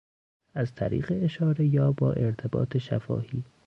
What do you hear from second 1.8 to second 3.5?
با ارتباط شفاهی